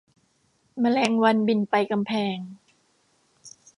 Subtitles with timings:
[0.79, 2.37] แมลงวันบินไปกำแพง